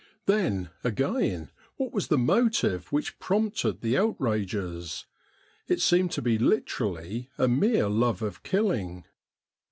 Then, 0.25 0.71
again, 0.83 1.51
what 1.77 1.93
was 1.93 2.07
the 2.07 2.17
motive 2.17 2.91
which 2.91 3.19
prompted 3.19 3.81
the 3.81 3.99
outrages? 3.99 5.05
It 5.67 5.79
seemed 5.79 6.11
to 6.13 6.23
be 6.23 6.39
literally 6.39 7.29
a 7.37 7.47
mere 7.47 7.87
love 7.87 8.23
of 8.23 8.41
killing. 8.41 9.05